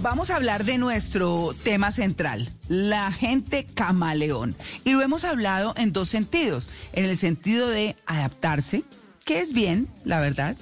Vamos 0.00 0.30
a 0.30 0.36
hablar 0.36 0.64
de 0.64 0.76
nuestro 0.76 1.54
tema 1.62 1.90
central, 1.90 2.50
la 2.68 3.12
gente 3.12 3.64
camaleón. 3.64 4.56
Y 4.84 4.92
lo 4.92 5.02
hemos 5.02 5.24
hablado 5.24 5.72
en 5.76 5.92
dos 5.92 6.08
sentidos, 6.08 6.68
en 6.92 7.04
el 7.04 7.16
sentido 7.16 7.68
de 7.68 7.96
adaptarse, 8.04 8.82
que 9.24 9.38
es 9.38 9.54
bien, 9.54 9.88
la 10.04 10.20
verdad, 10.20 10.56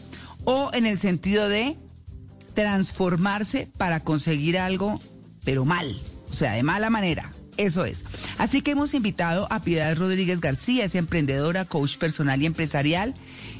o 0.44 0.70
en 0.74 0.86
el 0.86 0.98
sentido 0.98 1.48
de 1.48 1.76
transformarse 2.54 3.68
para 3.78 4.00
conseguir 4.00 4.58
algo, 4.58 5.00
pero 5.44 5.64
mal, 5.64 5.98
o 6.30 6.34
sea, 6.34 6.52
de 6.52 6.62
mala 6.62 6.90
manera. 6.90 7.32
Eso 7.58 7.84
es. 7.84 8.04
Así 8.38 8.62
que 8.62 8.70
hemos 8.70 8.94
invitado 8.94 9.46
a 9.50 9.60
Piedad 9.60 9.94
Rodríguez 9.96 10.40
García, 10.40 10.86
es 10.86 10.94
emprendedora, 10.94 11.66
coach 11.66 11.98
personal 11.98 12.40
y 12.40 12.46
empresarial. 12.46 13.14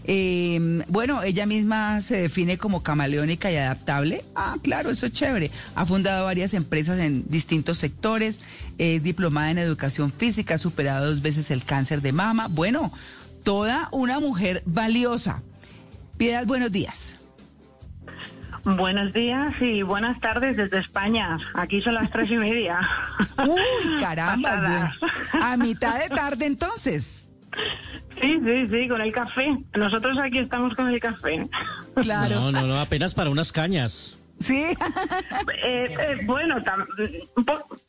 Eh, 0.05 0.83
bueno, 0.89 1.23
ella 1.23 1.45
misma 1.45 2.01
se 2.01 2.23
define 2.23 2.57
como 2.57 2.83
camaleónica 2.83 3.53
y 3.53 3.57
adaptable. 3.57 4.25
Ah, 4.35 4.57
claro, 4.63 4.91
eso 4.91 5.07
es 5.07 5.13
chévere. 5.13 5.51
Ha 5.75 5.85
fundado 5.85 6.25
varias 6.25 6.55
empresas 6.55 6.99
en 7.01 7.25
distintos 7.29 7.79
sectores, 7.79 8.41
es 8.79 9.03
diplomada 9.03 9.51
en 9.51 9.59
educación 9.59 10.11
física, 10.11 10.55
ha 10.55 10.59
superado 10.59 11.11
dos 11.11 11.21
veces 11.21 11.51
el 11.51 11.63
cáncer 11.63 12.01
de 12.01 12.13
mama. 12.13 12.49
Bueno, 12.49 12.93
toda 13.45 13.89
una 13.93 14.21
mujer 14.21 14.63
valiosa. 14.65 15.43
Piedad, 16.17 16.47
buenos 16.47 16.73
días. 16.73 17.17
Buenos 18.65 19.13
días 19.13 19.55
y 19.61 19.83
buenas 19.83 20.21
tardes 20.21 20.57
desde 20.57 20.79
España. 20.79 21.37
Aquí 21.55 21.83
son 21.83 21.95
las 21.95 22.11
tres 22.11 22.31
y 22.31 22.37
media. 22.37 22.81
Uy, 23.39 23.99
caramba. 24.01 24.93
A 25.33 25.57
mitad 25.57 25.99
de 25.99 26.09
tarde 26.15 26.47
entonces. 26.47 27.29
Sí, 28.21 28.41
sí, 28.45 28.69
sí, 28.71 28.89
con 28.89 29.01
el 29.01 29.13
café. 29.13 29.59
Nosotros 29.75 30.17
aquí 30.19 30.39
estamos 30.39 30.75
con 30.77 30.89
el 30.89 31.01
café. 31.01 31.49
Claro. 31.97 32.37
No, 32.37 32.53
no, 32.53 32.67
no, 32.67 32.79
apenas 32.79 33.15
para 33.15 33.31
unas 33.31 33.51
cañas. 33.51 34.17
Sí. 34.39 34.65
Eh, 35.65 35.97
eh, 35.99 36.21
bueno, 36.25 36.57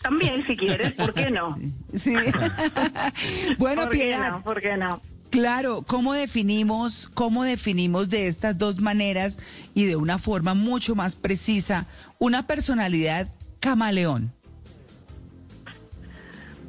también 0.02 0.46
si 0.46 0.55
quieres, 0.58 0.94
¿por 0.94 1.13
qué 1.13 1.30
no? 1.32 1.58
Sí. 1.96 2.16
bueno, 3.57 3.84
¿Por 3.84 3.91
qué 3.91 4.18
no? 4.18 4.44
¿Por 4.44 4.62
qué 4.62 4.77
no? 4.77 5.01
Claro, 5.34 5.81
¿cómo 5.81 6.13
definimos, 6.13 7.09
cómo 7.12 7.43
definimos 7.43 8.07
de 8.07 8.27
estas 8.27 8.55
dos 8.55 8.79
maneras 8.79 9.39
y 9.73 9.85
de 9.85 9.95
una 9.95 10.20
forma 10.20 10.53
mucho 10.53 10.93
más 10.93 11.15
precisa 11.15 11.87
una 12.20 12.45
personalidad 12.45 13.34
camaleón? 13.59 14.31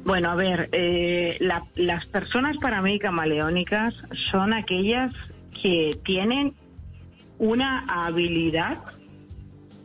Bueno, 0.03 0.31
a 0.31 0.35
ver, 0.35 0.69
eh, 0.71 1.37
las 1.75 2.07
personas 2.07 2.57
para 2.57 2.81
mí 2.81 2.97
camaleónicas 2.97 3.93
son 4.31 4.51
aquellas 4.51 5.13
que 5.61 5.99
tienen 6.03 6.55
una 7.37 7.85
habilidad 7.87 8.79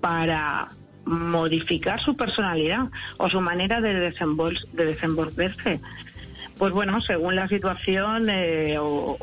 para 0.01 0.71
modificar 1.05 2.01
su 2.01 2.17
personalidad 2.17 2.89
o 3.19 3.29
su 3.29 3.43
manera 3.43 3.83
de, 3.83 3.93
de 3.93 4.85
desenvolverse 4.87 5.81
pues 6.61 6.75
bueno, 6.75 7.01
según 7.01 7.37
la 7.37 7.49
situación 7.49 8.29
eh, 8.29 8.77
o, 8.79 9.17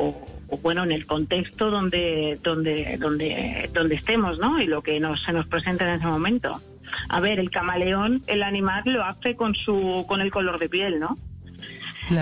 bueno, 0.64 0.84
en 0.84 0.92
el 0.92 1.06
contexto 1.06 1.70
donde, 1.70 2.40
donde, 2.42 2.98
donde, 2.98 3.70
donde 3.72 3.94
estemos, 3.94 4.40
¿no? 4.40 4.60
Y 4.60 4.66
lo 4.66 4.82
que 4.82 5.00
nos, 5.00 5.22
se 5.22 5.34
nos 5.34 5.46
presenta 5.46 5.88
en 5.88 6.00
ese 6.00 6.08
momento. 6.08 6.60
A 7.10 7.20
ver, 7.20 7.40
el 7.40 7.52
camaleón, 7.52 8.24
el 8.26 8.42
animal 8.42 8.82
lo 8.86 9.04
hace 9.04 9.36
con 9.36 9.54
su, 9.54 10.04
con 10.08 10.22
el 10.22 10.32
color 10.32 10.58
de 10.58 10.68
piel, 10.68 11.00
¿no? 11.00 11.16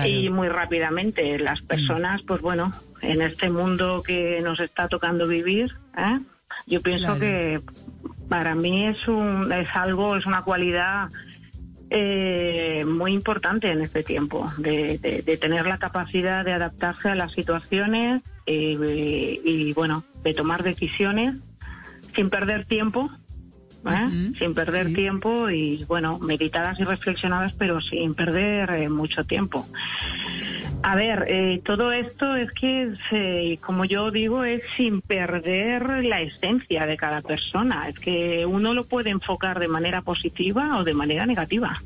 Y 0.05 0.29
muy 0.29 0.49
rápidamente 0.49 1.39
las 1.39 1.61
personas, 1.61 2.21
pues 2.23 2.41
bueno, 2.41 2.73
en 3.01 3.21
este 3.21 3.49
mundo 3.49 4.03
que 4.05 4.41
nos 4.43 4.59
está 4.59 4.89
tocando 4.89 5.29
vivir, 5.29 5.77
¿eh? 5.97 6.19
yo 6.67 6.81
pienso 6.81 7.17
que 7.19 7.61
para 8.27 8.53
mí 8.53 8.87
es 8.87 9.07
un, 9.07 9.49
es 9.53 9.69
algo, 9.75 10.17
es 10.17 10.25
una 10.25 10.41
cualidad 10.41 11.07
eh, 11.89 12.83
muy 12.85 13.13
importante 13.13 13.69
en 13.69 13.81
este 13.81 14.03
tiempo, 14.03 14.51
de, 14.57 14.97
tener 15.39 15.65
la 15.65 15.77
capacidad 15.77 16.43
de 16.43 16.53
adaptarse 16.53 17.09
a 17.09 17.15
las 17.15 17.31
situaciones 17.31 18.23
eh, 18.45 19.39
y, 19.43 19.73
bueno, 19.73 20.03
de 20.23 20.33
tomar 20.33 20.63
decisiones 20.63 21.35
sin 22.15 22.29
perder 22.29 22.65
tiempo, 22.65 23.09
¿eh? 23.85 24.31
sin 24.37 24.53
perder 24.53 24.93
tiempo 24.93 25.49
y, 25.49 25.83
bueno, 25.85 26.19
meditadas 26.19 26.79
y 26.79 26.83
reflexionadas, 26.83 27.53
pero 27.53 27.81
sin 27.81 28.15
perder 28.15 28.71
eh, 28.71 28.89
mucho 28.89 29.25
tiempo. 29.25 29.67
A 30.87 30.93
ver, 30.93 31.25
eh, 31.27 31.61
todo 31.65 31.91
esto 31.91 32.35
es 32.35 32.51
que, 32.51 33.57
como 33.59 33.85
yo 33.85 34.11
digo, 34.11 34.43
es 34.43 34.61
sin 34.77 35.01
perder 35.01 36.03
la 36.03 36.21
esencia 36.21 36.85
de 36.85 36.95
cada 36.95 37.23
persona. 37.23 37.89
Es 37.89 37.97
que 37.97 38.45
uno 38.45 38.71
lo 38.75 38.83
puede 38.83 39.09
enfocar 39.09 39.57
de 39.57 39.67
manera 39.67 40.03
positiva 40.03 40.77
o 40.77 40.83
de 40.83 40.93
manera 40.93 41.25
negativa. 41.25 41.81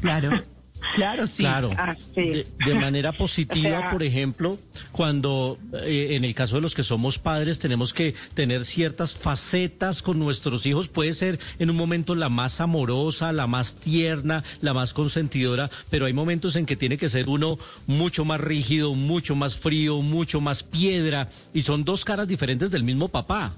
Claro. 0.00 0.30
Claro, 0.94 1.26
sí. 1.26 1.42
Claro. 1.42 1.70
Ah, 1.76 1.96
de, 2.14 2.74
manera 2.74 3.12
positiva, 3.18 3.90
por 3.90 4.02
ejemplo, 4.02 4.58
cuando 4.92 5.58
eh, 5.84 6.08
en 6.12 6.24
el 6.24 6.34
caso 6.34 6.56
de 6.56 6.62
los 6.62 6.74
que 6.74 6.82
somos 6.82 7.18
padres 7.18 7.58
tenemos 7.58 7.92
que 7.92 8.14
tener 8.34 8.64
ciertas 8.64 9.16
facetas 9.16 10.02
con 10.02 10.18
nuestros 10.18 10.66
hijos, 10.66 10.88
puede 10.88 11.12
ser 11.12 11.38
en 11.58 11.70
un 11.70 11.76
momento 11.76 12.14
la 12.14 12.28
más 12.28 12.60
amorosa, 12.60 13.32
la 13.32 13.46
más 13.46 13.76
tierna, 13.76 14.44
la 14.60 14.74
más 14.74 14.92
consentidora, 14.92 15.70
pero 15.90 16.06
hay 16.06 16.12
momentos 16.12 16.56
en 16.56 16.66
que 16.66 16.76
tiene 16.76 16.98
que 16.98 17.08
ser 17.08 17.28
uno 17.28 17.58
mucho 17.86 18.24
más 18.24 18.40
rígido, 18.40 18.94
mucho 18.94 19.34
más 19.34 19.56
frío, 19.56 20.02
mucho 20.02 20.40
más 20.40 20.62
piedra, 20.62 21.28
y 21.52 21.62
son 21.62 21.84
dos 21.84 22.04
caras 22.04 22.28
diferentes 22.28 22.70
del 22.70 22.82
mismo 22.82 23.08
papá. 23.08 23.54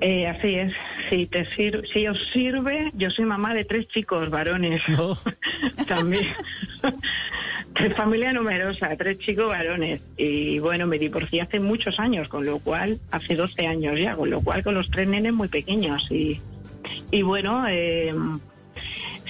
Eh, 0.00 0.26
así 0.26 0.54
es. 0.56 0.72
Si 1.08 1.26
te 1.26 1.44
sirve, 1.46 1.86
si 1.86 2.06
os 2.06 2.18
sirve, 2.32 2.90
yo 2.94 3.10
soy 3.10 3.24
mamá 3.24 3.54
de 3.54 3.64
tres 3.64 3.88
chicos 3.88 4.28
varones. 4.30 4.82
También. 5.86 6.26
de 7.80 7.94
familia 7.94 8.32
numerosa, 8.32 8.94
tres 8.96 9.18
chicos 9.18 9.48
varones. 9.48 10.02
Y 10.16 10.58
bueno, 10.58 10.86
me 10.86 10.98
divorcié 10.98 11.42
hace 11.42 11.60
muchos 11.60 11.98
años, 11.98 12.28
con 12.28 12.44
lo 12.44 12.58
cual, 12.58 12.98
hace 13.10 13.36
12 13.36 13.66
años 13.66 13.98
ya, 13.98 14.16
con 14.16 14.30
lo 14.30 14.40
cual 14.42 14.62
con 14.62 14.74
los 14.74 14.90
tres 14.90 15.08
nenes 15.08 15.32
muy 15.32 15.48
pequeños. 15.48 16.10
Y, 16.10 16.40
y 17.10 17.22
bueno, 17.22 17.66
eh, 17.68 18.14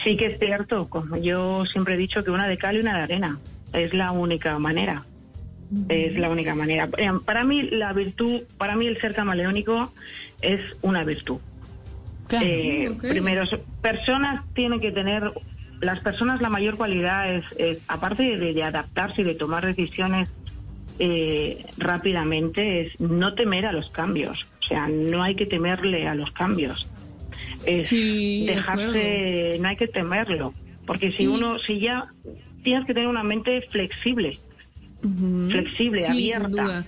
sí 0.03 0.17
que 0.17 0.27
es 0.27 0.39
cierto, 0.39 0.89
como 0.89 1.17
yo 1.17 1.65
siempre 1.67 1.95
he 1.95 1.99
dicho, 1.99 2.25
que 2.25 2.31
una 2.31 2.49
de 2.49 2.59
cal 2.59 2.77
y 2.77 2.81
una 2.81 2.97
de 2.97 3.03
arena. 3.03 3.39
Es 3.73 3.93
la 3.95 4.13
única 4.13 4.59
manera. 4.59 5.05
Es 5.89 6.17
la 6.17 6.31
única 6.31 6.55
manera. 6.55 6.89
Eh, 6.97 7.11
para 7.25 7.45
mí 7.45 7.63
la 7.63 7.93
virtud, 7.93 8.43
para 8.59 8.77
mí 8.77 8.87
el 8.87 9.01
ser 9.01 9.15
camaleónico 9.15 9.93
es 10.41 10.61
una 10.83 11.05
virtud. 11.05 11.39
Eh, 12.41 12.93
primero, 13.01 13.45
personas 13.81 14.45
tienen 14.55 14.81
que 14.81 14.93
tener, 14.93 15.33
las 15.81 16.01
personas 16.01 16.41
la 16.41 16.49
mayor 16.49 16.77
cualidad 16.77 17.33
es, 17.33 17.45
aparte 17.89 18.37
de, 18.37 18.63
adaptarse 18.63 19.23
y 19.23 19.25
de 19.25 19.35
tomar 19.35 19.65
decisiones 19.65 20.29
eh, 20.99 21.65
rápidamente, 21.79 22.81
es 22.81 23.01
no 23.01 23.35
temer 23.35 23.67
a 23.67 23.73
los 23.73 23.91
cambios. 23.91 24.47
O 24.61 24.65
sea, 24.65 24.89
no 24.89 25.23
hay 25.23 25.35
que 25.35 25.47
temerle 25.47 26.09
a 26.09 26.15
los 26.15 26.31
cambios. 26.33 26.89
Es 27.65 27.91
dejarse, 27.91 29.59
no 29.61 29.69
hay 29.69 29.77
que 29.77 29.89
temerlo. 29.89 30.55
Porque 30.87 31.13
si 31.13 31.27
uno, 31.27 31.59
si 31.59 31.81
ya 31.81 32.13
tienes 32.63 32.87
que 32.87 32.95
tener 32.95 33.09
una 33.09 33.25
mente 33.25 33.63
flexible, 33.71 34.39
flexible, 35.51 36.07
abierta. 36.07 36.87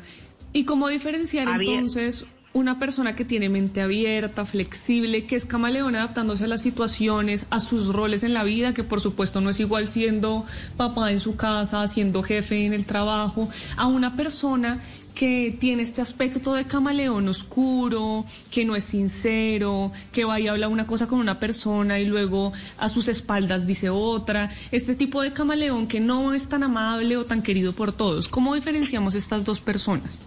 ¿Y 0.53 0.65
cómo 0.65 0.89
diferenciar 0.89 1.49
entonces 1.49 2.25
una 2.55 2.79
persona 2.79 3.15
que 3.15 3.25
tiene 3.25 3.49
mente 3.49 3.83
abierta, 3.83 4.45
flexible, 4.45 5.27
que 5.27 5.37
es 5.37 5.45
camaleón 5.45 5.95
adaptándose 5.95 6.45
a 6.45 6.49
las 6.49 6.63
situaciones, 6.63 7.47
a 7.51 7.61
sus 7.61 7.93
roles 7.93 8.25
en 8.25 8.35
la 8.35 8.43
vida, 8.43 8.75
que 8.75 8.83
por 8.83 9.01
supuesto 9.01 9.41
no 9.41 9.51
es 9.51 9.61
igual 9.61 9.89
siendo 9.89 10.45
papá 10.77 11.13
en 11.13 11.21
su 11.21 11.37
casa, 11.37 11.87
siendo 11.87 12.23
jefe 12.23 12.65
en 12.65 12.73
el 12.73 12.87
trabajo, 12.87 13.49
a 13.77 13.87
una 13.87 14.17
persona 14.17 14.81
que 15.19 15.53
tiene 15.59 15.83
este 15.83 16.01
aspecto 16.01 16.55
de 16.55 16.65
camaleón 16.65 17.27
oscuro, 17.27 18.25
que 18.53 18.65
no 18.65 18.77
es 18.77 18.85
sincero, 18.85 19.91
que 20.13 20.25
va 20.25 20.39
y 20.39 20.47
habla 20.47 20.69
una 20.69 20.87
cosa 20.87 21.09
con 21.09 21.19
una 21.19 21.41
persona 21.41 21.99
y 21.99 22.07
luego 22.07 22.53
a 22.79 22.89
sus 22.89 23.09
espaldas 23.09 23.67
dice 23.67 23.91
otra, 23.91 24.49
este 24.71 24.95
tipo 24.95 25.21
de 25.21 25.33
camaleón 25.33 25.89
que 25.89 25.99
no 25.99 26.35
es 26.35 26.49
tan 26.49 26.63
amable 26.63 27.17
o 27.17 27.27
tan 27.27 27.43
querido 27.43 27.73
por 27.73 27.93
todos. 27.93 28.29
¿Cómo 28.29 28.55
diferenciamos 28.55 29.17
estas 29.17 29.45
dos 29.45 29.61
personas? 29.61 30.23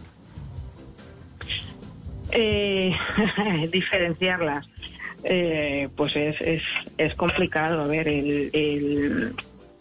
Eh, 2.31 2.93
diferenciarlas. 3.71 4.67
Eh, 5.23 5.88
pues 5.95 6.17
es, 6.17 6.35
es, 6.97 7.15
complicado. 7.15 7.83
A 7.83 7.88
ver, 7.88 8.09
el, 8.09 8.49
el, 8.51 9.35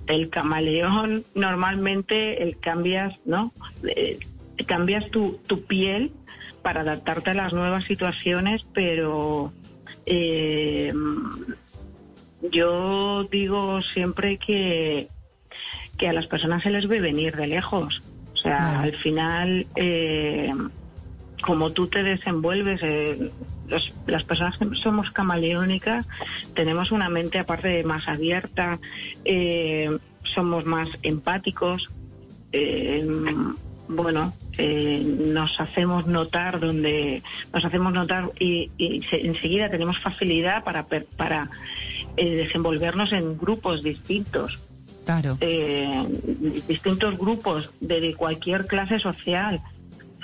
el 0.07 0.31
camaleón 0.31 1.25
normalmente 1.35 2.45
el 2.45 2.61
cambias, 2.61 3.19
¿no? 3.25 3.53
Eh, 3.97 4.21
cambias 4.65 5.11
tu, 5.11 5.41
tu 5.47 5.65
piel 5.65 6.13
para 6.63 6.83
adaptarte 6.83 7.31
a 7.31 7.35
las 7.35 7.53
nuevas 7.53 7.85
situaciones, 7.85 8.65
pero 8.75 9.53
eh, 10.07 10.93
yo 12.51 13.25
digo 13.25 13.83
siempre 13.83 14.39
que, 14.39 15.09
que 15.97 16.09
a 16.09 16.13
las 16.13 16.27
personas 16.27 16.63
se 16.63 16.71
les 16.71 16.87
ve 16.87 17.01
venir 17.01 17.37
de 17.37 17.47
lejos. 17.47 18.03
O 18.33 18.37
sea, 18.37 18.81
al 18.81 18.93
final 18.93 19.67
eh, 19.77 20.53
como 21.43 21.73
tú 21.73 21.89
te 21.89 22.03
desenvuelves, 22.03 22.81
eh, 22.83 23.31
las 24.07 24.25
personas 24.25 24.59
que 24.59 24.75
somos 24.75 25.11
camaleónicas 25.11 26.07
tenemos 26.55 26.91
una 26.91 27.09
mente 27.09 27.39
aparte 27.39 27.83
más 27.85 28.09
abierta, 28.09 28.79
somos 30.35 30.65
más 30.65 30.89
empáticos, 31.03 31.89
eh, 33.91 34.03
bueno, 34.03 34.33
nos 35.33 35.61
hacemos 35.61 36.07
notar 36.07 36.61
donde 36.61 37.23
nos 37.53 37.65
hacemos 37.65 37.93
notar 37.93 38.31
y, 38.39 38.71
enseguida 38.79 39.71
tenemos 39.71 39.99
facilidad 39.99 40.65
para 40.65 40.87
para 41.17 41.51
desenvolvernos 42.17 43.13
en 43.13 43.39
grupos 43.39 43.83
distintos. 43.83 44.59
Claro. 45.05 45.39
distintos 46.69 47.19
grupos 47.19 47.71
de 47.81 48.15
cualquier 48.15 48.67
clase 48.67 49.01
social 49.01 49.61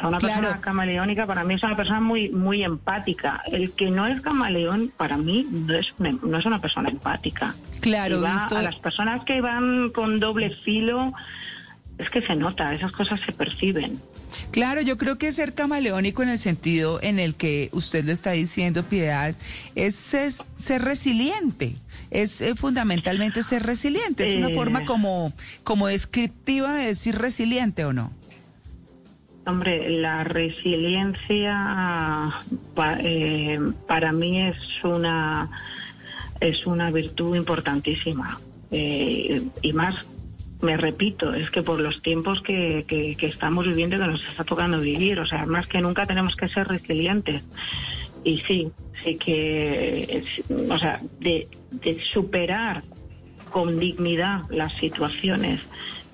una 0.04 0.18
persona 0.18 0.60
camaleónica 0.60 1.26
para 1.26 1.44
mí 1.44 1.54
es 1.54 1.62
una 1.62 1.76
persona 1.76 2.00
muy 2.00 2.28
muy 2.30 2.62
empática. 2.62 3.42
El 3.50 3.72
que 3.72 3.90
no 3.90 4.06
es 4.06 4.20
camaleón 4.20 4.92
para 4.96 5.16
mí 5.16 5.46
no 5.50 5.74
es 5.74 5.92
una, 5.98 6.12
no 6.22 6.38
es 6.38 6.44
una 6.44 6.60
persona 6.60 6.90
empática. 6.90 7.54
Claro, 7.80 8.24
A 8.26 8.62
las 8.62 8.76
personas 8.76 9.24
que 9.24 9.40
van 9.40 9.90
con 9.90 10.20
doble 10.20 10.50
filo 10.50 11.12
es 11.98 12.10
que 12.10 12.20
se 12.22 12.36
nota, 12.36 12.74
esas 12.74 12.92
cosas 12.92 13.20
se 13.20 13.32
perciben. 13.32 14.00
Claro, 14.50 14.82
yo 14.82 14.98
creo 14.98 15.16
que 15.18 15.32
ser 15.32 15.54
camaleónico 15.54 16.22
en 16.22 16.28
el 16.28 16.38
sentido 16.38 17.00
en 17.02 17.18
el 17.18 17.34
que 17.34 17.70
usted 17.72 18.04
lo 18.04 18.12
está 18.12 18.32
diciendo, 18.32 18.82
Piedad, 18.82 19.34
es, 19.74 19.94
ser 19.94 20.82
resiliente. 20.82 21.76
Es 22.10 22.40
eh, 22.42 22.54
fundamentalmente 22.54 23.42
ser 23.42 23.62
resiliente. 23.62 24.28
Es 24.28 24.36
una 24.36 24.50
forma 24.50 24.82
eh. 24.82 24.84
como, 24.84 25.32
como 25.64 25.86
descriptiva 25.86 26.74
de 26.74 26.86
decir 26.88 27.16
resiliente 27.16 27.84
o 27.84 27.92
no. 27.92 28.12
Hombre, 29.46 29.88
la 29.90 30.24
resiliencia 30.24 31.54
eh, 32.98 33.60
para 33.86 34.12
mí 34.12 34.42
es 34.42 34.56
una 34.82 35.48
es 36.40 36.66
una 36.66 36.90
virtud 36.90 37.36
importantísima 37.36 38.40
eh, 38.70 39.42
y 39.62 39.72
más 39.72 40.04
me 40.60 40.76
repito, 40.76 41.34
es 41.34 41.50
que 41.50 41.62
por 41.62 41.80
los 41.80 42.02
tiempos 42.02 42.40
que, 42.40 42.84
que, 42.86 43.26
estamos 43.26 43.66
viviendo, 43.66 43.98
que 43.98 44.06
nos 44.06 44.26
está 44.26 44.44
tocando 44.44 44.80
vivir, 44.80 45.20
o 45.20 45.26
sea, 45.26 45.46
más 45.46 45.66
que 45.66 45.80
nunca 45.80 46.06
tenemos 46.06 46.36
que 46.36 46.48
ser 46.48 46.68
resilientes. 46.68 47.42
Y 48.24 48.38
sí, 48.38 48.72
sí 49.04 49.16
que, 49.16 50.24
o 50.68 50.78
sea, 50.78 51.00
de, 51.20 51.48
de 51.70 52.00
superar 52.00 52.82
con 53.50 53.78
dignidad 53.78 54.42
las 54.50 54.72
situaciones 54.74 55.60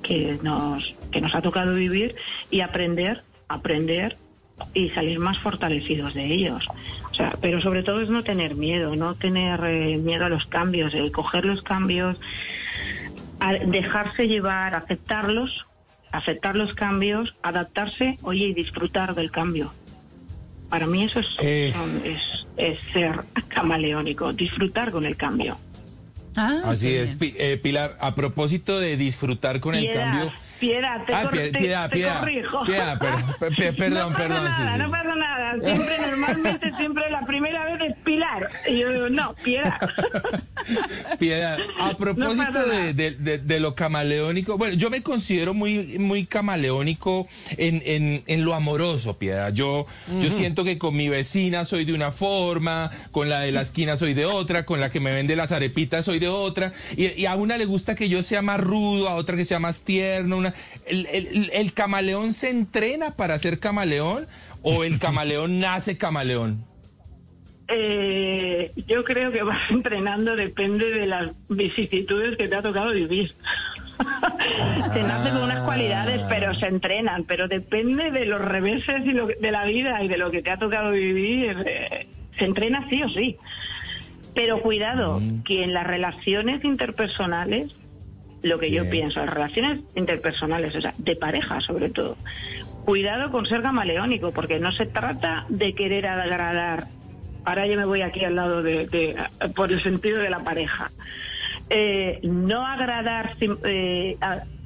que 0.03 0.39
nos, 0.43 0.95
que 1.11 1.21
nos 1.21 1.35
ha 1.35 1.41
tocado 1.43 1.75
vivir 1.75 2.15
y 2.51 2.61
aprender, 2.61 3.23
aprender 3.49 4.17
y 4.75 4.91
salir 4.91 5.19
más 5.19 5.39
fortalecidos 5.39 6.15
de 6.15 6.27
ellos. 6.27 6.67
O 7.11 7.15
sea, 7.15 7.37
pero 7.41 7.61
sobre 7.61 7.83
todo 7.83 8.01
es 8.01 8.09
no 8.09 8.23
tener 8.23 8.55
miedo, 8.55 8.97
no 8.97 9.15
tener 9.15 9.61
eh, 9.65 9.97
miedo 9.97 10.27
a 10.27 10.29
los 10.29 10.47
cambios, 10.47 10.95
el 10.95 11.13
coger 11.13 11.45
los 11.45 11.63
cambios, 11.63 12.19
dejarse 13.67 14.29
llevar, 14.29 14.75
aceptarlos, 14.75 15.67
aceptar 16.13 16.55
los 16.55 16.75
cambios, 16.75 17.35
adaptarse, 17.43 18.19
oye, 18.23 18.47
y 18.47 18.55
disfrutar 18.55 19.15
del 19.15 19.31
cambio. 19.31 19.73
Para 20.69 20.87
mí 20.87 21.05
eso 21.05 21.21
es, 21.21 21.27
eh. 21.41 21.75
es, 22.57 22.79
ser 22.93 23.21
camaleónico, 23.49 24.33
disfrutar 24.33 24.91
con 24.91 25.05
el 25.05 25.17
cambio. 25.17 25.59
Ah, 26.35 26.63
Así 26.65 26.95
es, 26.95 27.17
eh, 27.21 27.59
Pilar. 27.63 27.99
A 28.01 28.15
propósito 28.15 28.81
de 28.81 28.97
disfrutar 28.97 29.61
con 29.61 29.75
el 29.75 29.93
cambio, 29.93 30.33
Piedad, 30.63 31.05
te, 31.05 31.13
ah, 31.13 31.29
piedad, 31.29 31.91
piedad, 31.91 32.21
corrijo. 32.21 32.65
Piedad, 32.65 32.97
perdón, 32.97 33.25
perdón. 33.77 34.13
No 34.13 34.17
pasa 34.17 34.65
nada, 34.65 34.77
no 34.79 34.91
pasa 34.93 35.15
nada. 35.17 35.55
Siempre, 35.61 35.99
normalmente, 36.11 36.73
siempre 36.77 37.11
la 37.11 37.27
primera 37.27 37.65
vez 37.65 37.91
es 37.91 37.97
Pilar. 38.05 38.49
Y 38.69 38.79
yo 38.79 38.93
digo, 38.93 39.09
no, 39.09 39.35
piedad. 39.43 39.75
Piedad, 41.19 41.59
a 41.81 41.97
propósito 41.97 42.65
de, 42.65 42.95
de, 42.95 43.39
de, 43.39 43.61
lo 43.61 43.75
camaleónico, 43.75 44.57
bueno, 44.57 44.75
yo 44.75 44.89
me 44.89 45.03
considero 45.03 45.53
muy, 45.53 45.99
muy 45.99 46.27
camaleónico 46.27 47.27
en, 47.57 47.83
en, 47.85 48.23
en 48.29 48.45
lo 48.45 48.55
amoroso, 48.55 49.19
Piedad. 49.19 49.53
Yo, 49.53 49.87
yo 50.21 50.31
siento 50.31 50.63
que 50.63 50.79
con 50.79 50.95
mi 50.95 51.09
vecina 51.09 51.65
soy 51.65 51.85
de 51.85 51.93
una 51.93 52.13
forma, 52.13 52.93
con 53.11 53.29
la 53.29 53.41
de 53.41 53.51
la 53.51 53.63
esquina 53.63 53.97
soy 53.97 54.15
de 54.15 54.27
otra, 54.27 54.65
con 54.65 54.79
la 54.79 54.91
que 54.91 55.01
me 55.01 55.13
vende 55.13 55.35
las 55.35 55.51
arepitas 55.51 56.05
soy 56.05 56.21
de 56.21 56.29
otra, 56.29 56.73
y, 56.97 57.21
y 57.21 57.27
a 57.27 57.35
una 57.35 57.57
le 57.57 57.65
gusta 57.65 57.97
que 57.97 58.09
yo 58.09 58.23
sea 58.23 58.43
más 58.43 58.61
rudo, 58.61 59.09
a 59.09 59.17
otra 59.17 59.37
que 59.37 59.45
sea 59.45 59.59
más 59.59 59.81
tierno, 59.81 60.37
una 60.37 60.52
¿El, 60.87 61.73
camaleón 61.73 62.35
se 62.35 62.51
entrena 62.51 63.13
para 63.13 63.39
ser 63.39 63.59
camaleón 63.59 64.27
o 64.63 64.85
el 64.85 64.99
camaleón 64.99 65.59
nace 65.61 65.99
camaleón? 65.99 66.65
Eh, 67.69 68.73
yo 68.87 69.05
creo 69.05 69.33
que 69.33 69.43
vas 69.43 69.59
entrenando 69.71 70.37
depende 70.37 70.91
de 70.91 71.07
las 71.07 71.31
vicisitudes 71.49 72.37
que 72.37 72.49
te 72.49 72.57
ha 72.57 72.63
tocado 72.63 72.93
vivir. 72.93 73.35
se 74.93 75.03
nace 75.03 75.31
con 75.31 75.43
unas 75.43 75.65
cualidades, 75.65 76.21
pero 76.29 76.55
se 76.55 76.67
entrenan, 76.67 77.25
pero 77.25 77.49
depende 77.49 78.11
de 78.11 78.27
los 78.27 78.41
reveses 78.41 79.05
y 79.05 79.13
de 79.13 79.51
la 79.51 79.65
vida 79.65 80.03
y 80.03 80.09
de 80.09 80.17
lo 80.17 80.31
que 80.31 80.43
te 80.43 80.51
ha 80.51 80.59
tocado 80.59 80.91
vivir. 80.91 81.63
Eh, 81.67 82.07
se 82.39 82.45
entrena 82.45 82.87
sí 82.89 83.03
o 83.03 83.09
sí. 83.09 83.37
Pero 84.35 84.63
cuidado, 84.63 85.21
mm. 85.21 85.43
que 85.43 85.63
en 85.63 85.75
las 85.75 85.87
relaciones 85.87 86.65
interpersonales 86.65 87.75
lo 88.43 88.59
que 88.59 88.71
yo 88.71 88.89
pienso, 88.91 89.21
las 89.21 89.31
relaciones 89.31 89.81
interpersonales, 89.95 90.75
o 90.75 90.81
sea, 90.81 90.95
de 90.99 91.17
pareja 91.17 91.61
sobre 91.61 91.89
todo. 91.89 92.17
Cuidado 92.85 93.31
con 93.31 93.47
ser 93.47 93.63
camaleónico, 93.63 94.33
porque 94.33 94.59
no 94.59 94.73
se 94.73 94.87
trata 94.87 95.47
de 95.49 95.75
querer 95.75 96.07
agradar. 96.07 96.89
Ahora 97.45 97.67
yo 97.67 97.77
me 97.77 97.85
voy 97.85 98.03
aquí 98.03 98.25
al 98.25 98.35
lado 98.35 98.63
de, 98.63 99.17
por 99.55 99.73
el 99.73 99.83
sentido 99.83 100.19
de 100.19 100.31
la 100.31 100.41
pareja. 100.41 100.91
Eh, 101.71 102.19
no 102.23 102.67
agradar 102.67 103.37
eh, 103.41 104.17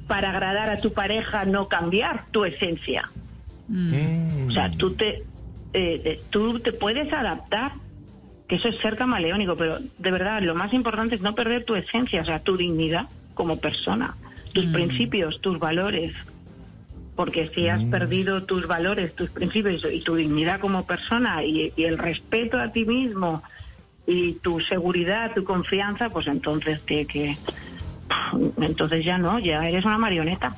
para 0.07 0.31
agradar 0.31 0.69
a 0.69 0.81
tu 0.81 0.93
pareja, 0.93 1.45
no 1.45 1.67
cambiar 1.67 2.25
tu 2.31 2.45
esencia. 2.45 3.09
Mm. 3.67 4.47
O 4.47 4.51
sea, 4.51 4.71
tú 4.71 4.95
te, 4.95 5.23
eh, 5.73 6.19
tú 6.31 6.59
te 6.59 6.73
puedes 6.73 7.11
adaptar, 7.13 7.73
que 8.47 8.55
eso 8.55 8.69
es 8.69 8.77
ser 8.77 8.95
camaleónico, 8.97 9.55
pero 9.55 9.77
de 9.79 10.11
verdad 10.11 10.41
lo 10.41 10.55
más 10.55 10.73
importante 10.73 11.15
es 11.15 11.21
no 11.21 11.35
perder 11.35 11.65
tu 11.65 11.75
esencia, 11.75 12.21
o 12.21 12.25
sea, 12.25 12.39
tu 12.39 12.57
dignidad 12.57 13.07
como 13.37 13.59
persona, 13.59 14.17
tus 14.51 14.65
mm. 14.65 14.73
principios, 14.73 15.39
tus 15.39 15.59
valores. 15.59 16.13
Porque 17.15 17.47
si 17.47 17.67
has 17.69 17.81
mm. 17.81 17.89
perdido 17.89 18.43
tus 18.43 18.67
valores, 18.67 19.15
tus 19.15 19.29
principios 19.29 19.85
y 19.91 20.01
tu 20.01 20.15
dignidad 20.15 20.59
como 20.59 20.85
persona 20.85 21.43
y, 21.43 21.71
el 21.77 21.97
respeto 21.97 22.59
a 22.59 22.71
ti 22.71 22.83
mismo 22.83 23.43
y 24.05 24.33
tu 24.33 24.59
seguridad, 24.59 25.33
tu 25.33 25.43
confianza, 25.43 26.09
pues 26.09 26.27
entonces 26.27 26.79
que, 26.79 27.05
que 27.05 27.37
entonces 28.59 29.05
ya 29.05 29.17
no, 29.17 29.39
ya 29.39 29.67
eres 29.67 29.85
una 29.85 29.97
marioneta. 29.97 30.55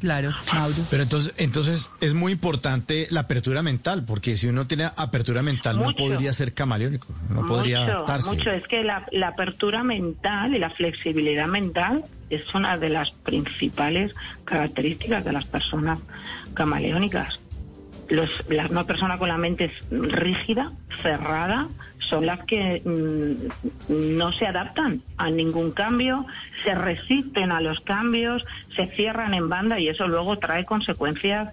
Claro, 0.00 0.30
Mauro. 0.54 0.74
Pero 0.90 1.02
entonces, 1.02 1.34
entonces 1.36 1.90
es 2.00 2.14
muy 2.14 2.32
importante 2.32 3.06
la 3.10 3.20
apertura 3.20 3.62
mental, 3.62 4.04
porque 4.06 4.36
si 4.36 4.46
uno 4.46 4.66
tiene 4.66 4.84
apertura 4.84 5.42
mental 5.42 5.78
no 5.78 5.94
podría 5.94 6.32
ser 6.32 6.54
camaleónico, 6.54 7.06
no 7.28 7.46
podría 7.46 7.84
adaptarse. 7.84 8.30
Mucho, 8.30 8.50
es 8.50 8.66
que 8.66 8.82
la, 8.82 9.06
la 9.12 9.28
apertura 9.28 9.84
mental 9.84 10.54
y 10.54 10.58
la 10.58 10.70
flexibilidad 10.70 11.46
mental 11.46 12.04
es 12.30 12.54
una 12.54 12.78
de 12.78 12.88
las 12.88 13.10
principales 13.10 14.14
características 14.44 15.24
de 15.24 15.32
las 15.32 15.44
personas 15.44 15.98
camaleónicas 16.54 17.40
los, 18.10 18.30
la, 18.48 18.66
una 18.66 18.84
persona 18.84 19.18
con 19.18 19.28
la 19.28 19.38
mente 19.38 19.70
rígida, 19.90 20.72
cerrada, 21.02 21.68
son 21.98 22.26
las 22.26 22.44
que 22.44 22.82
mm, 22.84 24.16
no 24.18 24.32
se 24.32 24.46
adaptan 24.46 25.02
a 25.16 25.30
ningún 25.30 25.70
cambio, 25.70 26.26
se 26.64 26.74
resisten 26.74 27.52
a 27.52 27.60
los 27.60 27.80
cambios, 27.80 28.44
se 28.74 28.86
cierran 28.86 29.32
en 29.34 29.48
banda 29.48 29.78
y 29.78 29.88
eso 29.88 30.08
luego 30.08 30.38
trae 30.38 30.64
consecuencias 30.64 31.52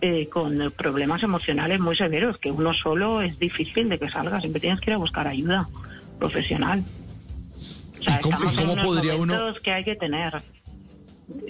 eh, 0.00 0.28
con 0.28 0.72
problemas 0.76 1.22
emocionales 1.22 1.80
muy 1.80 1.96
severos, 1.96 2.38
que 2.38 2.50
uno 2.50 2.74
solo 2.74 3.22
es 3.22 3.38
difícil 3.38 3.88
de 3.88 3.98
que 3.98 4.10
salga, 4.10 4.40
siempre 4.40 4.60
tienes 4.60 4.80
que 4.80 4.90
ir 4.90 4.94
a 4.94 4.98
buscar 4.98 5.26
ayuda 5.26 5.68
profesional. 6.18 6.84
cómo, 8.20 8.76
podría 8.76 9.16
uno... 9.16 9.54
que 9.62 9.72
hay 9.72 9.84
que 9.84 9.96
tener. 9.96 10.42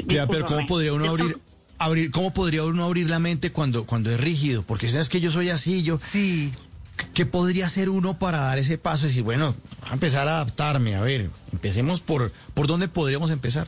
pero 0.07 0.47
¿cómo 0.47 0.67
podría 0.67 0.93
uno 0.93 1.11
abrir 1.11 1.37
abrir, 1.79 2.11
¿cómo 2.11 2.33
podría 2.33 2.65
uno 2.65 2.85
abrir 2.85 3.09
la 3.11 3.19
mente 3.19 3.53
cuando, 3.53 3.85
cuando 3.85 4.11
es 4.11 4.21
rígido? 4.21 4.63
Porque 4.63 4.89
sabes 4.89 5.09
que 5.09 5.21
yo 5.21 5.31
soy 5.31 5.51
así, 5.51 5.83
yo... 5.83 5.99
Sí. 5.99 6.53
¿Qué 7.13 7.27
podría 7.27 7.67
hacer 7.67 7.89
uno 7.89 8.19
para 8.21 8.39
dar 8.39 8.59
ese 8.59 8.79
paso 8.79 9.07
y 9.07 9.09
decir, 9.09 9.25
bueno, 9.25 9.55
a 9.83 9.95
empezar 9.95 10.29
a 10.29 10.37
adaptarme? 10.37 10.95
A 10.95 11.01
ver, 11.01 11.29
empecemos 11.53 12.01
por, 12.01 12.31
¿por 12.55 12.69
dónde 12.69 12.87
podríamos 12.87 13.33
empezar? 13.33 13.67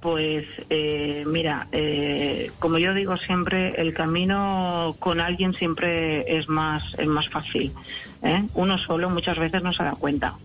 Pues 0.00 0.46
eh, 0.70 1.24
mira, 1.26 1.66
eh, 1.72 2.52
como 2.58 2.78
yo 2.78 2.94
digo 2.94 3.16
siempre, 3.16 3.80
el 3.80 3.94
camino 3.94 4.94
con 4.98 5.20
alguien 5.20 5.54
siempre 5.54 6.38
es 6.38 6.48
más, 6.48 6.94
es 6.98 7.06
más 7.06 7.28
fácil. 7.28 7.72
¿eh? 8.22 8.44
Uno 8.54 8.78
solo 8.78 9.10
muchas 9.10 9.38
veces 9.38 9.62
no 9.62 9.72
se 9.72 9.82
da 9.82 9.92
cuenta. 9.92 10.36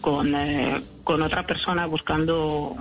Con, 0.00 0.34
con 1.02 1.22
otra 1.22 1.44
persona 1.44 1.86
buscando 1.86 2.76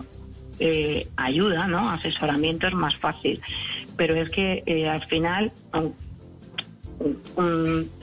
ayuda, 1.16 1.68
¿no? 1.68 1.90
Asesoramiento 1.90 2.68
es 2.68 2.74
más 2.74 2.96
fácil. 2.98 3.42
Pero 3.98 4.16
es 4.16 4.30
que 4.30 4.88
al 4.90 5.06
final, 5.06 5.52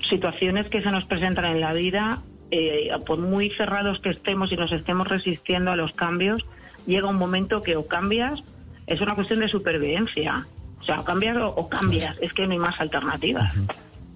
situaciones 0.08 0.68
que 0.68 0.82
se 0.82 0.90
nos 0.90 1.04
presentan 1.04 1.46
en 1.46 1.60
la 1.60 1.72
vida, 1.72 2.22
eh, 2.52 2.90
por 3.06 3.18
muy 3.18 3.50
cerrados 3.50 4.00
que 4.00 4.10
estemos 4.10 4.50
y 4.50 4.56
nos 4.56 4.72
estemos 4.72 5.06
resistiendo 5.06 5.70
a 5.70 5.76
los 5.76 5.92
cambios, 5.92 6.44
llega 6.86 7.06
un 7.06 7.16
momento 7.16 7.62
que 7.62 7.76
o 7.76 7.86
cambias, 7.86 8.42
es 8.86 9.00
una 9.00 9.14
cuestión 9.14 9.38
de 9.40 9.48
supervivencia. 9.48 10.46
O 10.80 10.82
sea, 10.82 11.00
o 11.00 11.04
cambias 11.04 11.36
o, 11.40 11.68
cambias, 11.68 12.16
es 12.20 12.32
que 12.32 12.46
no 12.46 12.52
hay 12.52 12.58
más 12.58 12.80
alternativas. 12.80 13.52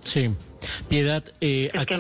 Sí. 0.03 0.31
Piedad, 0.89 1.23
eh, 1.41 1.71
aquí 1.75 1.95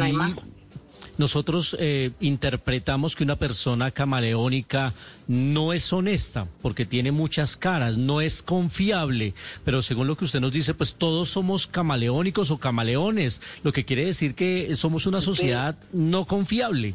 nosotros 1.19 1.77
eh, 1.79 2.11
interpretamos 2.21 3.15
que 3.15 3.25
una 3.25 3.37
persona 3.37 3.91
camaleónica 3.91 4.93
no 5.29 5.73
es 5.73 5.93
honesta 5.93 6.47
porque 6.63 6.87
tiene 6.87 7.13
muchas 7.13 7.57
caras, 7.57 7.97
no 7.97 8.21
es 8.21 8.43
confiable, 8.43 9.35
pero 9.65 9.83
según 9.83 10.07
lo 10.07 10.17
que 10.17 10.25
usted 10.25 10.41
nos 10.41 10.53
dice, 10.53 10.75
pues 10.75 10.95
todos 10.95 11.29
somos 11.29 11.67
camaleónicos 11.67 12.51
o 12.51 12.59
camaleones, 12.59 13.43
lo 13.63 13.73
que 13.73 13.85
quiere 13.85 14.05
decir 14.05 14.35
que 14.35 14.75
somos 14.77 15.07
una 15.07 15.21
sociedad 15.21 15.77
no 15.93 16.25
confiable. 16.25 16.95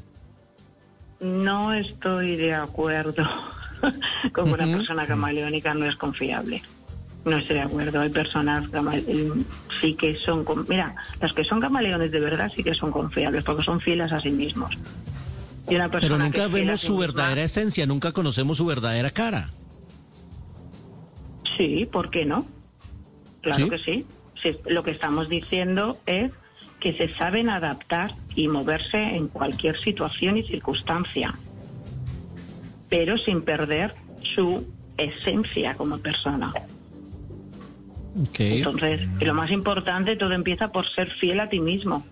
No 1.20 1.74
estoy 1.74 2.36
de 2.36 2.54
acuerdo 2.54 3.28
con 4.34 4.52
una 4.52 4.66
persona 4.66 5.06
camaleónica 5.06 5.74
no 5.74 5.86
es 5.86 5.96
confiable. 5.96 6.62
No 7.26 7.38
estoy 7.38 7.58
de 7.58 7.62
acuerdo. 7.64 8.00
Hay 8.00 8.10
personas 8.10 8.66
sí 9.82 9.94
que 9.96 10.16
son. 10.16 10.46
Mira, 10.68 10.96
las 11.22 11.34
que 11.34 11.44
son 11.44 11.60
camaleones 11.60 12.12
de 12.12 12.20
verdad 12.20 12.52
sí 12.56 12.64
que 12.64 12.74
son 12.74 12.92
confiables 12.92 13.44
porque 13.44 13.64
son 13.64 13.82
fieles 13.82 14.12
a 14.12 14.22
sí 14.22 14.32
mismos. 14.32 14.78
Y 15.70 15.76
una 15.76 15.90
persona 15.90 16.16
Pero 16.16 16.24
nunca 16.24 16.48
vemos 16.48 16.82
su 16.82 16.98
verdadera 16.98 17.44
esencia, 17.44 17.86
nunca 17.86 18.12
conocemos 18.12 18.58
su 18.58 18.66
verdadera 18.66 19.10
cara. 19.10 19.50
Sí, 21.58 21.88
¿por 21.92 22.10
qué 22.10 22.26
no? 22.26 22.48
Claro 23.42 23.70
que 23.70 23.78
sí. 23.78 24.06
Lo 24.68 24.84
que 24.84 24.92
estamos 24.92 25.28
diciendo 25.28 26.00
es 26.06 26.32
que 26.80 26.94
se 26.94 27.14
saben 27.16 27.50
adaptar 27.50 28.14
y 28.36 28.48
moverse 28.48 28.98
en 28.98 29.28
cualquier 29.28 29.78
situación 29.78 30.38
y 30.38 30.44
circunstancia, 30.44 31.36
pero 32.88 33.18
sin 33.18 33.42
perder 33.42 33.94
su 34.34 34.66
esencia 34.98 35.76
como 35.76 35.98
persona. 35.98 36.54
Entonces, 38.16 39.02
lo 39.22 39.34
más 39.34 39.52
importante, 39.52 40.16
todo 40.16 40.34
empieza 40.34 40.72
por 40.72 40.88
ser 40.90 41.12
fiel 41.12 41.40
a 41.40 41.50
ti 41.50 41.60
mismo. 41.60 42.06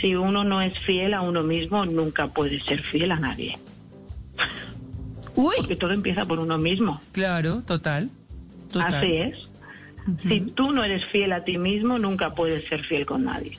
Si 0.00 0.14
uno 0.14 0.44
no 0.44 0.62
es 0.62 0.78
fiel 0.78 1.14
a 1.14 1.22
uno 1.22 1.42
mismo, 1.42 1.84
nunca 1.84 2.28
puede 2.28 2.60
ser 2.60 2.82
fiel 2.82 3.12
a 3.12 3.20
nadie. 3.20 3.58
Uy. 5.34 5.54
Porque 5.58 5.76
todo 5.76 5.92
empieza 5.92 6.24
por 6.26 6.38
uno 6.38 6.58
mismo. 6.58 7.00
Claro, 7.12 7.62
total. 7.62 8.10
Así 8.78 9.16
es. 9.16 9.38
Si 10.22 10.40
tú 10.40 10.72
no 10.72 10.84
eres 10.84 11.04
fiel 11.06 11.32
a 11.32 11.44
ti 11.44 11.58
mismo, 11.58 11.98
nunca 11.98 12.34
puedes 12.34 12.66
ser 12.68 12.82
fiel 12.82 13.06
con 13.06 13.24
nadie. 13.24 13.58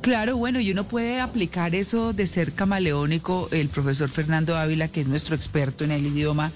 Claro, 0.00 0.36
bueno, 0.36 0.60
y 0.60 0.72
uno 0.72 0.84
puede 0.84 1.20
aplicar 1.20 1.74
eso 1.74 2.12
de 2.12 2.26
ser 2.26 2.52
camaleónico. 2.52 3.48
El 3.52 3.68
profesor 3.68 4.08
Fernando 4.08 4.56
Ávila, 4.56 4.88
que 4.88 5.02
es 5.02 5.06
nuestro 5.06 5.36
experto 5.36 5.84
en 5.84 5.92
el 5.92 6.06
idioma, 6.06 6.50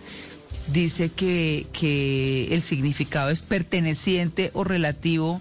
dice 0.73 1.11
que, 1.11 1.67
que 1.73 2.55
el 2.55 2.63
significado 2.63 3.31
es 3.31 3.43
perteneciente 3.43 4.51
o 4.55 4.65
relativo 4.65 5.41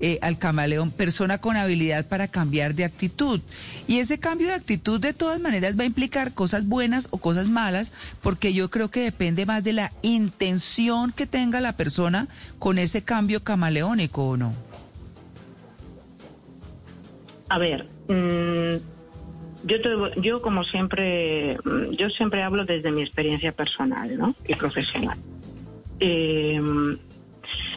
eh, 0.00 0.18
al 0.22 0.38
camaleón, 0.38 0.90
persona 0.90 1.38
con 1.38 1.56
habilidad 1.56 2.06
para 2.06 2.26
cambiar 2.28 2.74
de 2.74 2.84
actitud. 2.84 3.40
Y 3.86 4.00
ese 4.00 4.18
cambio 4.18 4.48
de 4.48 4.54
actitud 4.54 5.00
de 5.00 5.14
todas 5.14 5.40
maneras 5.40 5.78
va 5.78 5.84
a 5.84 5.86
implicar 5.86 6.34
cosas 6.34 6.66
buenas 6.66 7.08
o 7.10 7.18
cosas 7.18 7.46
malas, 7.46 7.92
porque 8.20 8.52
yo 8.52 8.70
creo 8.70 8.90
que 8.90 9.00
depende 9.00 9.46
más 9.46 9.62
de 9.62 9.72
la 9.72 9.92
intención 10.02 11.12
que 11.12 11.26
tenga 11.26 11.60
la 11.60 11.76
persona 11.76 12.28
con 12.58 12.78
ese 12.78 13.02
cambio 13.02 13.44
camaleónico 13.44 14.30
o 14.30 14.36
no. 14.36 14.52
A 17.48 17.58
ver, 17.58 17.86
mm, 18.08 18.93
yo, 19.64 20.14
yo 20.16 20.42
como 20.42 20.64
siempre, 20.64 21.58
mm, 21.64 21.92
yo 21.92 22.10
siempre 22.10 22.42
hablo 22.42 22.64
desde 22.64 22.90
mi 22.90 23.02
experiencia 23.02 23.52
personal 23.52 24.16
¿no? 24.16 24.34
y 24.46 24.54
profesional. 24.54 25.18
Em, 26.00 26.98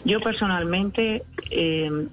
yo 0.03 0.19
personalmente, 0.19 1.23
em, 1.49 2.09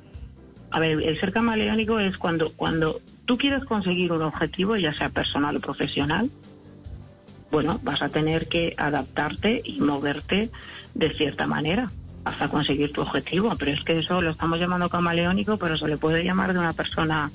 a 0.71 0.81
ver, 0.81 1.02
el 1.02 1.19
ser 1.21 1.33
camaleónico 1.33 1.99
es 1.99 2.16
cuando, 2.19 2.52
cuando 2.52 3.00
tú 3.25 3.37
quieres 3.38 3.64
conseguir 3.64 4.12
un 4.12 4.23
objetivo, 4.23 4.76
ya 4.76 4.93
sea 4.95 5.09
personal 5.09 5.57
o 5.57 5.61
profesional, 5.61 6.31
bueno, 7.50 7.81
vas 7.83 8.02
a 8.02 8.09
tener 8.09 8.49
que 8.49 8.75
adaptarte 8.76 9.62
y 9.64 9.81
moverte 9.81 10.50
de 10.95 11.11
cierta 11.11 11.47
manera 11.47 11.90
hasta 12.25 12.49
conseguir 12.49 12.93
tu 12.93 13.02
objetivo. 13.02 13.54
Pero 13.59 13.71
es 13.71 13.85
que 13.85 13.99
eso 13.99 14.21
lo 14.21 14.31
estamos 14.31 14.59
llamando 14.59 14.88
camaleónico, 14.88 15.57
pero 15.57 15.76
se 15.76 15.87
le 15.87 15.97
puede 15.97 16.25
llamar 16.25 16.52
de 16.52 16.59
una 16.59 16.73
persona, 16.73 17.31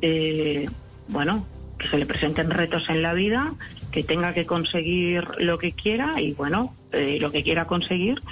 eh, 0.00 0.68
bueno, 1.08 1.46
que 1.82 1.88
se 1.88 1.98
le 1.98 2.06
presenten 2.06 2.50
retos 2.50 2.88
en 2.88 3.02
la 3.02 3.12
vida, 3.12 3.54
que 3.90 4.04
tenga 4.04 4.32
que 4.32 4.46
conseguir 4.46 5.26
lo 5.38 5.58
que 5.58 5.72
quiera 5.72 6.20
y 6.20 6.32
bueno, 6.32 6.74
eh, 6.92 7.18
lo 7.20 7.30
que 7.32 7.42
quiera 7.42 7.66
conseguir 7.66 8.22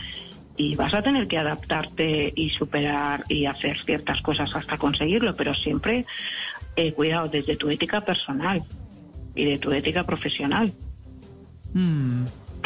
y 0.57 0.77
vas 0.77 0.93
a 0.95 1.03
tener 1.03 1.27
que 1.27 1.39
adaptarte 1.39 2.33
y 2.37 2.51
superar 2.51 3.25
y 3.29 3.47
hacer 3.47 3.79
ciertas 3.83 4.21
cosas 4.21 4.55
hasta 4.55 4.77
conseguirlo, 4.77 5.35
pero 5.35 5.55
siempre 5.55 6.05
eh, 6.77 6.93
cuidado 6.93 7.29
desde 7.29 7.57
tu 7.57 7.71
ética 7.71 8.03
personal 8.03 8.63
y 9.35 9.45
de 9.47 9.59
tu 9.59 9.73
ética 9.73 10.05
profesional. 10.05 10.73
Mm, 11.73 12.25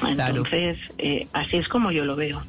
Entonces, 0.08 0.78
eh, 0.98 1.28
así 1.32 1.56
es 1.56 1.68
como 1.68 1.92
yo 1.92 2.04
lo 2.04 2.16
veo. 2.16 2.42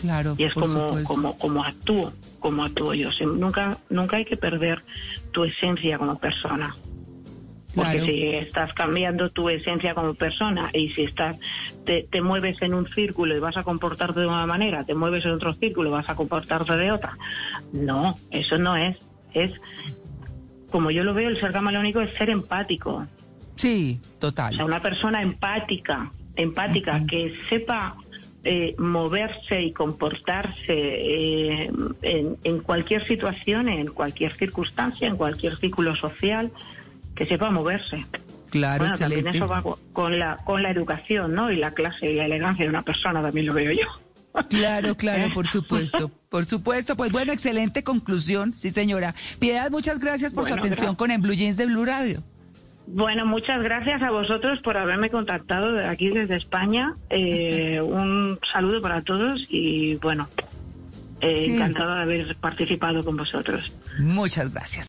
Claro. 0.00 0.34
Y 0.36 0.44
es 0.44 0.54
como, 0.54 1.02
como, 1.04 1.38
como 1.38 1.62
actúo, 1.62 2.12
como 2.40 2.64
actúo 2.64 2.94
yo. 2.94 3.10
nunca, 3.26 3.78
nunca 3.90 4.16
hay 4.16 4.24
que 4.24 4.36
perder 4.36 4.82
tu 5.30 5.44
esencia 5.44 5.98
como 5.98 6.18
persona. 6.18 6.74
Porque 7.74 8.00
si 8.00 8.26
estás 8.30 8.72
cambiando 8.72 9.30
tu 9.30 9.48
esencia 9.48 9.94
como 9.94 10.14
persona 10.14 10.70
y 10.72 10.88
si 10.90 11.02
estás 11.02 11.36
te, 11.84 12.06
te, 12.10 12.20
mueves 12.20 12.60
en 12.62 12.74
un 12.74 12.88
círculo 12.88 13.36
y 13.36 13.38
vas 13.38 13.56
a 13.56 13.62
comportarte 13.62 14.20
de 14.20 14.26
una 14.26 14.46
manera, 14.46 14.84
te 14.84 14.94
mueves 14.94 15.24
en 15.24 15.32
otro 15.32 15.52
círculo 15.54 15.90
y 15.90 15.92
vas 15.92 16.08
a 16.08 16.16
comportarte 16.16 16.76
de 16.76 16.90
otra. 16.90 17.16
No, 17.72 18.18
eso 18.30 18.58
no 18.58 18.76
es. 18.76 18.96
Es, 19.34 19.52
como 20.70 20.90
yo 20.90 21.04
lo 21.04 21.14
veo, 21.14 21.28
el 21.28 21.38
ser 21.38 21.52
camaleónico 21.52 22.00
es 22.00 22.12
ser 22.14 22.30
empático. 22.30 23.06
Sí, 23.54 24.00
total. 24.18 24.54
O 24.54 24.56
sea, 24.56 24.64
una 24.64 24.82
persona 24.82 25.22
empática, 25.22 26.10
empática, 26.34 27.04
que 27.06 27.36
sepa 27.48 27.96
eh, 28.42 28.74
moverse 28.78 29.62
y 29.62 29.72
comportarse 29.72 30.54
eh, 30.68 31.70
en, 32.02 32.36
en 32.42 32.58
cualquier 32.60 33.06
situación, 33.06 33.68
en 33.68 33.88
cualquier 33.88 34.32
circunstancia, 34.32 35.06
en 35.06 35.16
cualquier 35.16 35.56
círculo 35.56 35.94
social 35.94 36.50
que 37.20 37.26
sepa 37.26 37.50
moverse. 37.50 38.06
Claro, 38.48 38.78
bueno, 38.78 38.96
también 38.96 39.26
eso 39.26 39.46
va 39.46 39.62
con 39.92 40.18
la, 40.18 40.38
con 40.38 40.62
la 40.62 40.70
educación, 40.70 41.34
¿no? 41.34 41.50
Y 41.52 41.56
la 41.56 41.72
clase 41.72 42.10
y 42.10 42.14
la 42.14 42.24
elegancia 42.24 42.64
de 42.64 42.70
una 42.70 42.80
persona, 42.80 43.20
también 43.20 43.44
lo 43.44 43.52
veo 43.52 43.72
yo. 43.72 44.42
Claro, 44.48 44.96
claro, 44.96 45.30
por 45.34 45.46
supuesto, 45.46 46.10
por 46.30 46.46
supuesto. 46.46 46.96
Pues 46.96 47.12
bueno, 47.12 47.34
excelente 47.34 47.84
conclusión, 47.84 48.54
sí 48.56 48.70
señora. 48.70 49.14
Piedad, 49.38 49.70
muchas 49.70 50.00
gracias 50.00 50.32
por 50.32 50.46
su 50.46 50.54
atención 50.54 50.94
con 50.94 51.10
En 51.10 51.20
Blue 51.20 51.34
Jeans 51.34 51.58
de 51.58 51.66
Blue 51.66 51.84
Radio. 51.84 52.22
Bueno, 52.86 53.26
muchas 53.26 53.62
gracias 53.62 54.00
a 54.00 54.10
vosotros 54.10 54.60
por 54.60 54.78
haberme 54.78 55.10
contactado 55.10 55.74
de 55.74 55.86
aquí 55.86 56.08
desde 56.08 56.36
España. 56.36 56.94
Eh, 57.10 57.82
un 57.82 58.38
saludo 58.50 58.80
para 58.80 59.02
todos 59.02 59.46
y 59.50 59.96
bueno, 59.96 60.26
eh, 61.20 61.48
encantado 61.50 61.96
de 61.96 62.00
haber 62.00 62.36
participado 62.36 63.04
con 63.04 63.18
vosotros. 63.18 63.74
Muchas 63.98 64.54
gracias. 64.54 64.88